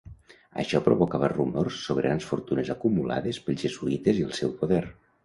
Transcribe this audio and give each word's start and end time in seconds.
Això 0.61 0.79
provocava 0.85 1.27
rumors 1.33 1.77
sobre 1.89 2.03
grans 2.07 2.25
fortunes 2.31 2.71
acumulades 2.77 3.41
pels 3.49 3.67
jesuïtes 3.67 4.23
i 4.23 4.27
el 4.31 4.35
seu 4.39 4.57
poder. 4.65 4.81